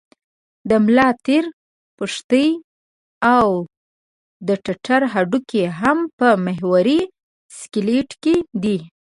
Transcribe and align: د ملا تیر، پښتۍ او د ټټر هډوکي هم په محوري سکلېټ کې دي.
د 0.69 0.71
ملا 0.85 1.07
تیر، 1.25 1.45
پښتۍ 1.97 2.47
او 3.35 3.47
د 4.47 4.49
ټټر 4.63 5.01
هډوکي 5.13 5.63
هم 5.79 5.97
په 6.17 6.27
محوري 6.45 6.99
سکلېټ 7.59 8.09
کې 8.23 8.35
دي. 8.63 8.77